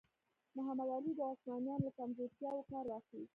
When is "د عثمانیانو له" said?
1.17-1.91